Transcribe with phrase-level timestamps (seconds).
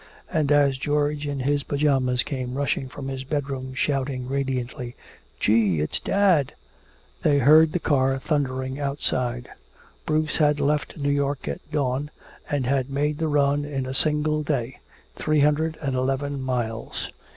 [0.33, 4.95] And as George in his pajamas came rushing from his bedroom shouting radiantly,
[5.39, 5.79] "Gee!
[5.79, 6.55] It's dad!"
[7.21, 9.47] they heard the car thundering outside.
[10.07, 12.09] Bruce had left New York at dawn
[12.49, 14.79] and had made the run in a single day,
[15.17, 17.09] three hundred and eleven miles.